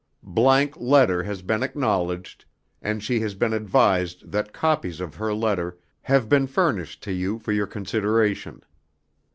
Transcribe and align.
____letter 0.81 1.21
has 1.21 1.43
been 1.43 1.61
acknowledged 1.61 2.45
and 2.81 3.03
she 3.03 3.19
has 3.19 3.35
been 3.35 3.53
advised 3.53 4.31
that 4.31 4.51
copies 4.51 4.99
of 4.99 5.13
her 5.13 5.31
letter 5.31 5.77
have 6.01 6.27
been 6.27 6.47
furnished 6.47 7.03
to 7.03 7.11
you 7.13 7.37
for 7.37 7.51
your 7.51 7.67
consideration. 7.67 8.63